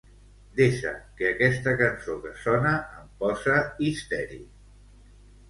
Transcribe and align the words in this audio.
Desa 0.59 0.93
que 1.19 1.27
aquesta 1.31 1.73
cançó 1.81 2.15
que 2.23 2.33
sona 2.47 2.73
em 3.03 3.13
posa 3.21 3.61
histèric. 3.85 4.51